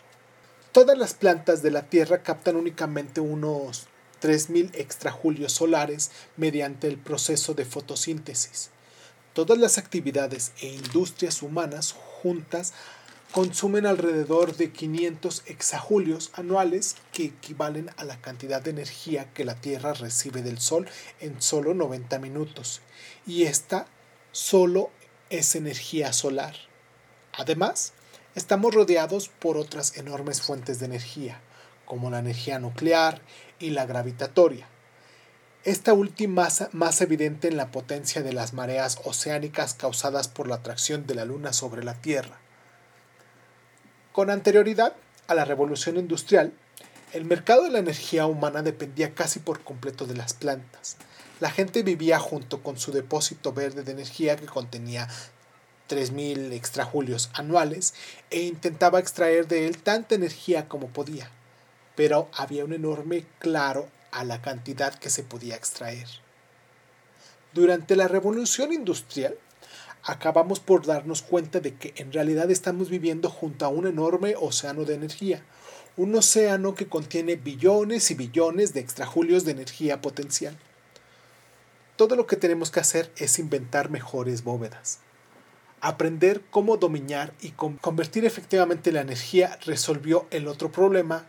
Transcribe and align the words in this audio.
Todas 0.72 0.98
las 0.98 1.14
plantas 1.14 1.62
de 1.62 1.72
la 1.72 1.84
Tierra 1.84 2.24
captan 2.24 2.56
únicamente 2.56 3.22
unos 3.22 3.88
3.000 4.26 4.72
extrajulios 4.74 5.54
solares 5.54 6.10
mediante 6.36 6.88
el 6.88 6.98
proceso 6.98 7.54
de 7.54 7.64
fotosíntesis. 7.64 8.72
Todas 9.34 9.60
las 9.60 9.78
actividades 9.78 10.52
e 10.62 10.68
industrias 10.68 11.44
humanas 11.44 11.92
juntas 11.92 12.74
consumen 13.32 13.86
alrededor 13.86 14.56
de 14.56 14.72
500 14.72 15.44
exajulios 15.46 16.32
anuales 16.34 16.96
que 17.12 17.26
equivalen 17.26 17.92
a 17.98 18.06
la 18.06 18.20
cantidad 18.20 18.62
de 18.62 18.72
energía 18.72 19.32
que 19.34 19.46
la 19.46 19.56
Tierra 19.56 19.94
recibe 19.94 20.42
del 20.42 20.58
Sol 20.58 20.88
en 21.20 21.40
solo 21.40 21.76
90 21.76 22.18
minutos. 22.18 22.82
Y 23.28 23.44
esta 23.44 23.86
solo 24.32 24.90
es 25.30 25.56
energía 25.56 26.14
solar. 26.14 26.56
Además, 27.34 27.94
estamos 28.34 28.74
rodeados 28.74 29.28
por 29.28 29.58
otras 29.58 29.98
enormes 29.98 30.42
fuentes 30.42 30.80
de 30.80 30.86
energía, 30.86 31.42
como 31.86 32.10
la 32.10 32.20
energía 32.20 32.58
nuclear 32.58 33.22
y 33.60 33.72
la 33.72 33.86
gravitatoria. 33.86 34.68
Esta 35.64 35.94
última 35.94 36.48
más 36.74 37.02
evidente 37.02 37.48
en 37.48 37.58
la 37.58 37.72
potencia 37.72 38.22
de 38.22 38.34
las 38.34 38.54
mareas 38.54 39.00
oceánicas 39.04 39.74
causadas 39.74 40.28
por 40.28 40.48
la 40.48 40.56
atracción 40.56 41.08
de 41.08 41.16
la 41.16 41.26
Luna 41.26 41.54
sobre 41.54 41.84
la 41.84 41.96
Tierra. 41.96 42.38
Con 44.12 44.30
anterioridad 44.30 44.94
a 45.28 45.34
la 45.34 45.44
revolución 45.44 45.98
industrial, 45.98 46.54
el 47.14 47.26
mercado 47.26 47.64
de 47.64 47.72
la 47.72 47.80
energía 47.80 48.28
humana 48.28 48.62
dependía 48.62 49.16
casi 49.16 49.40
por 49.40 49.64
completo 49.64 50.06
de 50.06 50.16
las 50.16 50.34
plantas. 50.34 50.98
La 51.40 51.50
gente 51.50 51.82
vivía 51.82 52.20
junto 52.20 52.62
con 52.62 52.78
su 52.78 52.92
depósito 52.92 53.52
verde 53.52 53.84
de 53.84 53.92
energía 53.92 54.36
que 54.36 54.46
contenía 54.46 55.08
3.000 55.90 56.52
extrajulios 56.54 57.30
anuales 57.34 57.94
e 58.30 58.42
intentaba 58.42 59.00
extraer 59.00 59.48
de 59.48 59.68
él 59.68 59.78
tanta 59.78 60.16
energía 60.16 60.68
como 60.68 60.88
podía 60.88 61.30
pero 61.96 62.30
había 62.34 62.66
un 62.66 62.74
enorme 62.74 63.26
claro 63.40 63.88
a 64.12 64.24
la 64.24 64.42
cantidad 64.42 64.94
que 64.96 65.10
se 65.10 65.24
podía 65.24 65.56
extraer. 65.56 66.08
Durante 67.54 67.96
la 67.96 68.08
revolución 68.08 68.74
industrial, 68.74 69.38
acabamos 70.04 70.60
por 70.60 70.86
darnos 70.86 71.22
cuenta 71.22 71.60
de 71.60 71.76
que 71.76 71.94
en 71.98 72.12
realidad 72.12 72.52
estamos 72.52 72.90
viviendo 72.90 73.30
junto 73.30 73.66
a 73.66 73.70
un 73.70 73.88
enorme 73.88 74.36
océano 74.38 74.86
de 74.86 74.94
energía, 74.94 75.44
un 75.98 76.14
océano 76.16 76.76
que 76.76 76.88
contiene 76.88 77.36
billones 77.36 78.12
y 78.12 78.16
billones 78.16 78.74
de 78.74 78.82
extrajulios 78.82 79.46
de 79.46 79.52
energía 79.52 80.02
potencial. 80.02 80.58
Todo 81.96 82.16
lo 82.16 82.28
que 82.28 82.36
tenemos 82.36 82.72
que 82.72 82.82
hacer 82.82 83.12
es 83.16 83.40
inventar 83.40 83.90
mejores 83.90 84.44
bóvedas. 84.44 85.00
Aprender 85.80 86.42
cómo 86.52 86.78
dominar 86.78 87.34
y 87.42 87.52
convertir 87.52 88.26
efectivamente 88.26 88.92
la 88.92 89.02
energía 89.02 89.58
resolvió 89.66 90.28
el 90.32 90.48
otro 90.48 90.72
problema 90.72 91.26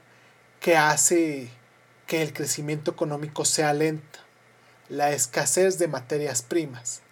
que 0.60 0.76
hace 0.76 1.50
que 2.06 2.22
el 2.22 2.32
crecimiento 2.32 2.90
económico 2.90 3.44
sea 3.44 3.72
lento, 3.72 4.18
la 4.88 5.10
escasez 5.12 5.78
de 5.78 5.88
materias 5.88 6.42
primas. 6.42 7.02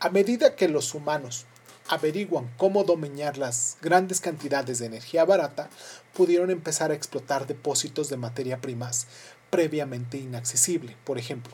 A 0.00 0.08
medida 0.08 0.56
que 0.56 0.68
los 0.68 0.94
humanos 0.94 1.46
averiguan 1.90 2.50
cómo 2.56 2.84
dominar 2.84 3.36
las 3.36 3.76
grandes 3.82 4.20
cantidades 4.20 4.78
de 4.78 4.86
energía 4.86 5.24
barata, 5.24 5.68
pudieron 6.14 6.50
empezar 6.50 6.90
a 6.90 6.94
explotar 6.94 7.46
depósitos 7.46 8.08
de 8.08 8.16
materia 8.16 8.60
primas 8.60 9.06
previamente 9.50 10.16
inaccesible. 10.16 10.96
Por 11.04 11.18
ejemplo, 11.18 11.52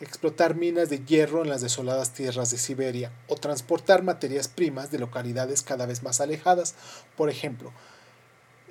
explotar 0.00 0.54
minas 0.54 0.90
de 0.90 1.04
hierro 1.04 1.42
en 1.42 1.48
las 1.48 1.62
desoladas 1.62 2.12
tierras 2.12 2.50
de 2.50 2.58
Siberia 2.58 3.10
o 3.26 3.36
transportar 3.36 4.02
materias 4.02 4.48
primas 4.48 4.90
de 4.90 4.98
localidades 4.98 5.62
cada 5.62 5.86
vez 5.86 6.02
más 6.02 6.20
alejadas. 6.20 6.74
Por 7.16 7.30
ejemplo, 7.30 7.72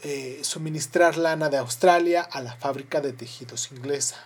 eh, 0.03 0.39
suministrar 0.43 1.17
lana 1.17 1.49
de 1.49 1.57
Australia 1.57 2.21
a 2.21 2.41
la 2.41 2.55
fábrica 2.55 3.01
de 3.01 3.13
tejidos 3.13 3.71
inglesa. 3.71 4.25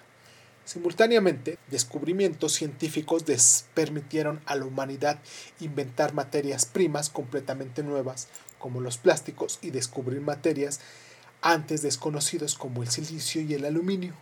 Simultáneamente, 0.66 1.58
descubrimientos 1.70 2.54
científicos 2.54 3.26
permitieron 3.74 4.42
a 4.46 4.56
la 4.56 4.66
humanidad 4.66 5.20
inventar 5.60 6.14
materias 6.14 6.66
primas 6.66 7.10
completamente 7.10 7.84
nuevas, 7.84 8.30
como 8.60 8.80
los 8.80 8.98
plásticos, 8.98 9.60
y 9.62 9.72
descubrir 9.72 10.22
materias 10.22 10.80
antes 11.42 11.82
desconocidas 11.82 12.56
como 12.56 12.82
el 12.82 12.90
silicio 12.90 13.42
y 13.42 13.54
el 13.54 13.66
aluminio. 13.66 14.14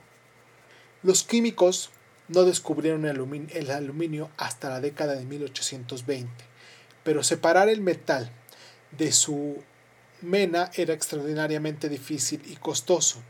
Los 1.03 1.23
químicos 1.23 1.91
no 2.27 2.43
descubrieron 2.43 3.05
el 3.05 3.71
aluminio 3.71 4.29
hasta 4.37 4.69
la 4.69 4.81
década 4.81 5.13
de 5.13 5.25
1820, 5.25 6.31
pero 7.03 7.23
separar 7.23 7.69
el 7.69 7.81
metal 7.81 8.31
de 8.97 9.11
su 9.11 9.63
mena 10.21 10.71
era 10.75 10.93
extraordinariamente 10.93 11.89
difícil 11.89 12.41
y 12.45 12.55
costoso. 12.55 13.21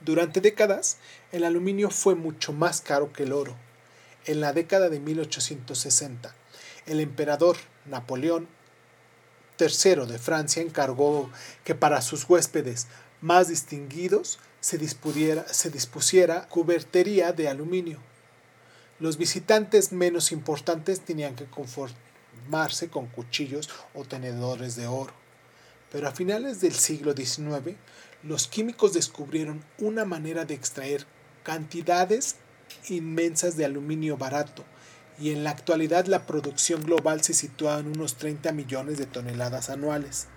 Durante 0.00 0.40
décadas, 0.40 0.98
el 1.32 1.44
aluminio 1.44 1.90
fue 1.90 2.14
mucho 2.14 2.52
más 2.52 2.80
caro 2.80 3.12
que 3.12 3.24
el 3.24 3.32
oro. 3.32 3.56
En 4.26 4.40
la 4.40 4.52
década 4.52 4.88
de 4.88 5.00
1860, 5.00 6.34
el 6.86 7.00
emperador 7.00 7.56
Napoleón 7.86 8.48
III 9.58 10.06
de 10.06 10.18
Francia 10.18 10.62
encargó 10.62 11.30
que 11.64 11.74
para 11.74 12.00
sus 12.00 12.28
huéspedes 12.28 12.86
más 13.20 13.48
distinguidos 13.48 14.38
se, 14.60 14.78
se 14.88 15.70
dispusiera 15.70 16.48
cubertería 16.48 17.32
de 17.32 17.48
aluminio. 17.48 17.98
Los 19.00 19.16
visitantes 19.16 19.92
menos 19.92 20.32
importantes 20.32 21.00
tenían 21.00 21.34
que 21.34 21.46
conformarse 21.46 22.88
con 22.88 23.06
cuchillos 23.06 23.68
o 23.94 24.04
tenedores 24.04 24.76
de 24.76 24.86
oro. 24.86 25.12
Pero 25.90 26.08
a 26.08 26.12
finales 26.12 26.60
del 26.60 26.74
siglo 26.74 27.14
XIX, 27.14 27.76
los 28.22 28.48
químicos 28.48 28.92
descubrieron 28.92 29.64
una 29.78 30.04
manera 30.04 30.44
de 30.44 30.54
extraer 30.54 31.06
cantidades 31.42 32.36
inmensas 32.88 33.56
de 33.56 33.64
aluminio 33.64 34.16
barato 34.16 34.64
y 35.20 35.30
en 35.30 35.44
la 35.44 35.50
actualidad 35.50 36.06
la 36.06 36.26
producción 36.26 36.82
global 36.82 37.22
se 37.22 37.34
sitúa 37.34 37.78
en 37.78 37.88
unos 37.88 38.16
30 38.16 38.52
millones 38.52 38.98
de 38.98 39.06
toneladas 39.06 39.70
anuales. 39.70 40.28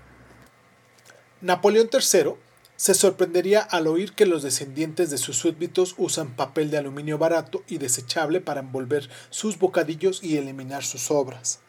Napoleón 1.41 1.89
III 1.91 2.33
se 2.75 2.93
sorprendería 2.95 3.61
al 3.61 3.87
oír 3.87 4.13
que 4.13 4.25
los 4.25 4.41
descendientes 4.41 5.11
de 5.11 5.19
sus 5.19 5.37
súbditos 5.37 5.93
usan 5.97 6.35
papel 6.35 6.71
de 6.71 6.79
aluminio 6.79 7.17
barato 7.19 7.63
y 7.67 7.77
desechable 7.77 8.41
para 8.41 8.61
envolver 8.61 9.09
sus 9.29 9.59
bocadillos 9.59 10.23
y 10.23 10.37
eliminar 10.37 10.83
sus 10.83 11.11
obras. 11.11 11.59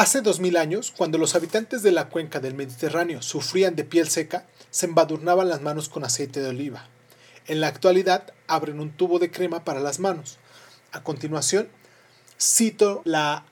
Hace 0.00 0.22
dos 0.22 0.40
mil 0.40 0.56
años, 0.56 0.94
cuando 0.96 1.18
los 1.18 1.34
habitantes 1.34 1.82
de 1.82 1.92
la 1.92 2.08
cuenca 2.08 2.40
del 2.40 2.54
Mediterráneo 2.54 3.20
sufrían 3.20 3.76
de 3.76 3.84
piel 3.84 4.08
seca, 4.08 4.46
se 4.70 4.86
embadurnaban 4.86 5.50
las 5.50 5.60
manos 5.60 5.90
con 5.90 6.04
aceite 6.04 6.40
de 6.40 6.48
oliva. 6.48 6.88
En 7.46 7.60
la 7.60 7.66
actualidad, 7.66 8.32
abren 8.46 8.80
un 8.80 8.92
tubo 8.92 9.18
de 9.18 9.30
crema 9.30 9.62
para 9.62 9.78
las 9.78 9.98
manos. 9.98 10.38
A 10.90 11.02
continuación, 11.02 11.68
cito 12.40 13.02
la 13.04 13.44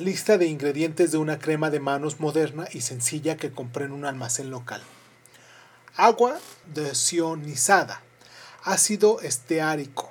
lista 0.00 0.38
de 0.38 0.46
ingredientes 0.48 1.12
de 1.12 1.18
una 1.18 1.38
crema 1.38 1.70
de 1.70 1.78
manos 1.78 2.18
moderna 2.18 2.66
y 2.72 2.80
sencilla 2.80 3.36
que 3.36 3.52
compré 3.52 3.84
en 3.84 3.92
un 3.92 4.06
almacén 4.06 4.50
local. 4.50 4.82
Agua 5.94 6.36
desionizada, 6.74 8.02
ácido 8.64 9.20
esteárico, 9.20 10.10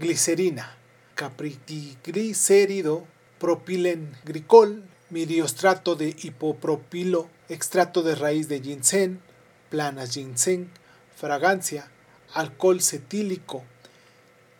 glicerina, 0.00 0.76
capritiglicérido, 1.14 3.06
propilenglicol, 3.38 4.88
miriostrato 5.14 5.94
de 5.94 6.08
hipopropilo, 6.08 7.30
extracto 7.48 8.02
de 8.02 8.16
raíz 8.16 8.48
de 8.48 8.60
ginseng, 8.60 9.20
planas 9.70 10.12
ginseng, 10.12 10.66
fragancia, 11.14 11.88
alcohol 12.32 12.82
cetílico, 12.82 13.62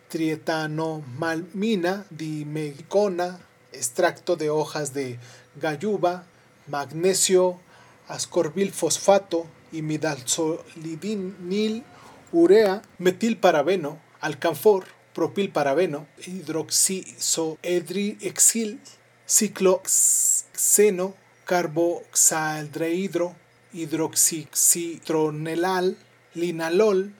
trietanomalmina, 0.07 2.05
dimegicona, 2.09 3.41
extracto 3.73 4.37
de 4.37 4.49
hojas 4.49 4.93
de 4.93 5.19
gayuba, 5.57 6.23
magnesio, 6.67 7.59
ascorbil 8.07 8.71
fosfato, 8.71 9.47
imidazolidinil, 9.73 11.83
urea, 12.31 12.81
metilparabeno, 12.97 13.99
alcanfor, 14.21 14.85
propilparabeno, 15.13 16.07
hidroxisoedriexil, 16.25 18.79
cicloxeno, 20.55 21.13
carboxaldehidro, 21.45 23.35
hidroxicitronelal, 23.73 25.97
linalol, 26.33 27.13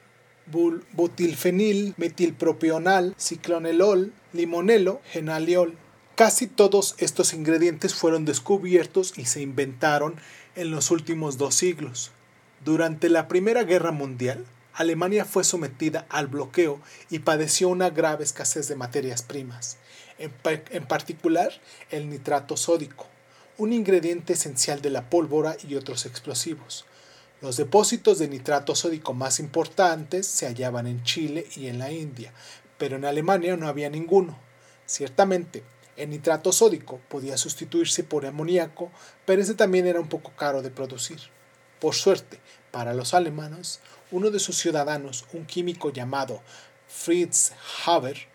butilfenil, 0.94 1.94
metilpropional, 1.98 3.14
ciclonelol, 3.18 4.14
limonelo, 4.34 5.02
genaliol. 5.12 5.78
Casi 6.16 6.48
todos 6.48 6.96
estos 6.98 7.34
ingredientes 7.34 7.94
fueron 7.94 8.26
descubiertos 8.26 9.14
y 9.18 9.26
se 9.26 9.42
inventaron 9.42 10.16
en 10.56 10.72
los 10.72 10.92
últimos 10.92 11.38
dos 11.38 11.56
siglos. 11.56 12.12
Durante 12.64 13.10
la 13.10 13.28
Primera 13.28 13.64
Guerra 13.64 13.92
Mundial, 13.92 14.46
Alemania 14.74 15.26
fue 15.26 15.44
sometida 15.44 16.06
al 16.10 16.28
bloqueo 16.28 16.80
y 17.10 17.20
padeció 17.20 17.68
una 17.70 17.90
grave 17.90 18.24
escasez 18.24 18.68
de 18.68 18.76
materias 18.76 19.24
primas, 19.24 19.78
en, 20.18 20.86
particular 20.86 21.52
el 21.92 22.10
nitrato 22.10 22.58
sódico, 22.58 23.08
un 23.58 23.72
ingrediente 23.72 24.34
esencial 24.34 24.82
de 24.82 24.90
la 24.90 25.10
pólvora 25.10 25.56
y 25.68 25.76
otros 25.76 26.06
explosivos. 26.06 26.86
Los 27.42 27.58
depósitos 27.58 28.20
de 28.20 28.28
nitrato 28.28 28.76
sódico 28.76 29.14
más 29.14 29.40
importantes 29.40 30.28
se 30.28 30.46
hallaban 30.46 30.88
en 30.88 31.04
Chile 31.04 31.48
y 31.56 31.68
en 31.68 31.80
la 31.80 31.92
India, 31.92 32.34
pero 32.78 32.98
en 32.98 33.06
Alemania 33.06 33.56
no 33.56 33.68
había 33.68 33.90
ninguno. 33.90 34.38
Ciertamente, 34.86 35.64
el 35.96 36.10
nitrato 36.10 36.52
sódico 36.52 37.00
podía 37.08 37.38
sustituirse 37.38 38.04
por 38.04 38.26
amoníaco, 38.26 38.92
pero 39.26 39.42
ese 39.42 39.54
también 39.54 39.88
era 39.88 40.02
un 40.02 40.10
poco 40.10 40.32
caro 40.36 40.62
de 40.62 40.72
producir. 40.72 41.20
Por 41.80 41.96
suerte, 41.96 42.40
para 42.72 42.94
los 42.94 43.14
alemanes, 43.14 43.80
uno 44.12 44.32
de 44.32 44.40
sus 44.40 44.58
ciudadanos, 44.58 45.26
un 45.32 45.46
químico 45.46 45.92
llamado 45.92 46.42
Fritz 46.88 47.54
Haber, 47.86 48.28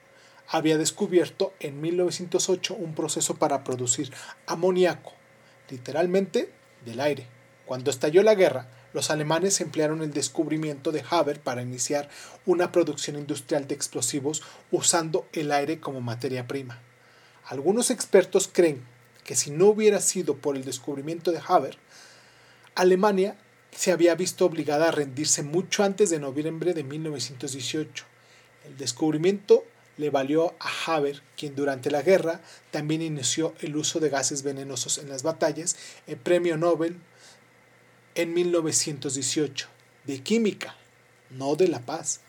había 0.51 0.79
descubierto 0.79 1.55
en 1.61 1.81
1908 1.81 2.75
un 2.75 2.95
proceso 2.95 3.37
para 3.37 3.63
producir 3.63 4.13
amoníaco, 4.47 5.13
literalmente 5.71 6.53
del 6.85 7.01
aire. 7.01 7.29
Cuando 7.67 7.91
estalló 7.91 8.25
la 8.25 8.35
guerra, 8.35 8.69
los 8.93 9.11
alemanes 9.11 9.61
emplearon 9.61 10.03
el 10.03 10.13
descubrimiento 10.13 10.91
de 10.91 11.05
Haber 11.09 11.41
para 11.41 11.63
iniciar 11.63 12.09
una 12.47 12.73
producción 12.73 13.17
industrial 13.17 13.69
de 13.69 13.77
explosivos 13.77 14.43
usando 14.73 15.29
el 15.33 15.53
aire 15.53 15.79
como 15.79 16.01
materia 16.01 16.49
prima. 16.49 16.81
Algunos 17.45 17.91
expertos 17.91 18.51
creen 18.53 18.83
que 19.23 19.37
si 19.37 19.53
no 19.53 19.67
hubiera 19.67 20.01
sido 20.01 20.39
por 20.39 20.57
el 20.57 20.65
descubrimiento 20.65 21.31
de 21.31 21.41
Haber, 21.47 21.79
Alemania 22.75 23.37
se 23.71 23.93
había 23.93 24.17
visto 24.17 24.47
obligada 24.47 24.89
a 24.89 24.91
rendirse 24.91 25.45
mucho 25.45 25.85
antes 25.85 26.11
de 26.11 26.19
noviembre 26.19 26.75
de 26.75 26.83
1918. 26.83 28.05
El 28.67 28.77
descubrimiento 28.77 29.65
le 30.01 30.11
valió 30.11 30.55
a 30.59 30.95
Haber, 30.95 31.23
quien 31.37 31.55
durante 31.55 31.91
la 31.91 32.01
guerra 32.01 32.41
también 32.71 33.03
inició 33.03 33.55
el 33.61 33.77
uso 33.77 34.01
de 34.01 34.09
gases 34.09 34.43
venenosos 34.43 34.97
en 34.97 35.11
las 35.11 35.23
batallas, 35.23 35.77
el 36.07 36.17
premio 36.17 36.57
Nobel 36.57 36.97
en 38.15 38.33
1918 38.33 39.69
de 40.07 40.23
química, 40.23 40.75
no 41.29 41.55
de 41.55 41.69
la 41.69 41.81
paz. 41.81 42.21